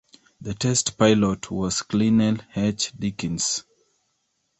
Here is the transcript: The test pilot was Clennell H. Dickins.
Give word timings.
The 0.41 0.55
test 0.55 0.97
pilot 0.97 1.51
was 1.51 1.83
Clennell 1.83 2.39
H. 2.55 2.91
Dickins. 2.97 3.65